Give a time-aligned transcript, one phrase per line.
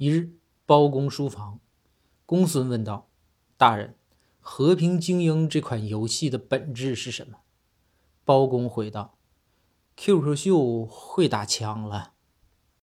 [0.00, 0.32] 一日，
[0.64, 1.60] 包公书房，
[2.24, 3.10] 公孙问道，
[3.58, 3.96] 大人，
[4.40, 7.40] 和平精英这款游戏的本质是什么？
[8.24, 9.18] 包公回道
[9.98, 12.14] ，QQ 秀会打枪了。